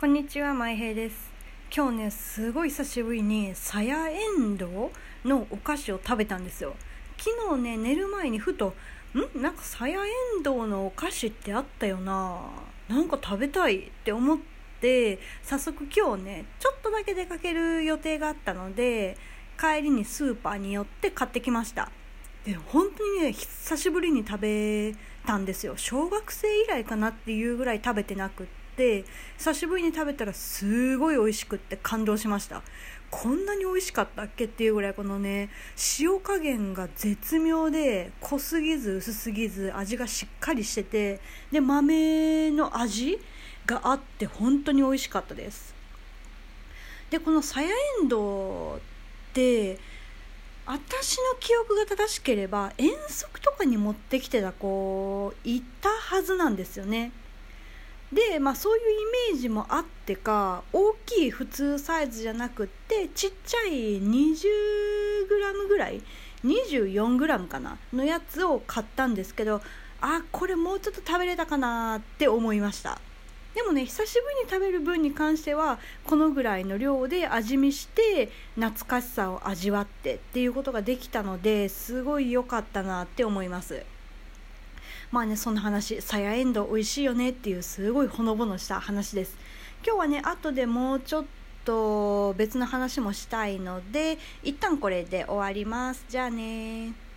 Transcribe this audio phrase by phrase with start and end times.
[0.00, 1.32] こんにちは、まいへいです。
[1.76, 4.92] 今日ね、すごい久しぶりにさやえんど
[5.24, 6.76] うのお菓子を食べたんですよ。
[7.16, 8.74] 昨日ね、寝る前にふと、
[9.34, 9.42] ん？
[9.42, 12.42] なんかさやえんどうのお菓子ってあったよな
[12.86, 14.38] なんか食べたいって思っ
[14.80, 19.16] て、早速今日ね、ちょっとだけ出かける予定があったので、
[19.58, 21.90] 帰りにスーパーに寄って買ってきました。
[22.44, 24.94] で本当にね久しぶりに食べ
[25.26, 28.67] たんですよ小学生以来かなっていうぐらい食べてなくって
[29.38, 32.62] 久しぶりに食べたらすごい美味しくって感動しました。
[33.10, 35.48] こんなに美味しかったっけっていうぐらいこのね
[35.98, 43.18] 塩加減が絶妙で濃すぎず薄すぎず味がしっかりしててで豆の味
[43.64, 45.74] があって本当に美味しかったです。
[47.10, 48.80] でこのさやえんどうっ
[49.32, 49.78] て
[50.66, 57.10] 私の記憶が正しければ遠足とかに持ってきてた子いたはずなんですよね。
[58.12, 66.00] でまあそういうイメージもあってか大きい普通サイズじゃなくってちっちゃい 20g ぐらい
[66.44, 69.60] 24g かなのやつを買ったんですけど
[70.00, 73.00] あこれもうちょっと食べれたかなって思いました。
[73.54, 83.84] でもね久しぶりに食べる分に関してはこのぐらいの量で味見して懐かしさを味わってっていうことができたのですごい良かったなって思います。
[85.10, 89.36] まあねそんな話さやえんどう美味しいよねっていうすごいほのぼのした話です。
[89.84, 91.24] 今日はね後でもうちょっ
[91.64, 96.04] と別の話もしたいので一旦これで終わります。
[96.08, 97.07] じゃあね